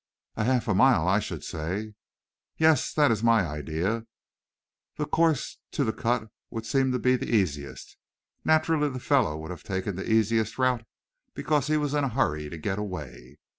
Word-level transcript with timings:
"A 0.35 0.45
half 0.45 0.67
mile, 0.67 1.07
I 1.07 1.19
should 1.19 1.43
say." 1.43 1.93
"Yes, 2.57 2.91
that 2.91 3.11
is 3.11 3.21
my 3.21 3.45
idea. 3.45 4.07
The 4.97 5.05
course 5.05 5.59
to 5.73 5.83
the 5.83 5.93
cut 5.93 6.31
would 6.49 6.65
seem 6.65 6.91
to 6.93 6.97
be 6.97 7.15
the 7.15 7.29
easiest. 7.29 7.97
Naturally 8.43 8.89
the 8.89 8.99
fellow 8.99 9.37
would 9.37 9.51
have 9.51 9.61
taken 9.61 9.95
the 9.97 10.11
easiest 10.11 10.57
route, 10.57 10.87
because 11.35 11.67
he 11.67 11.77
was 11.77 11.93
in 11.93 12.03
a 12.03 12.09
hurry 12.09 12.49
to 12.49 12.57
get 12.57 12.79
away." 12.79 13.37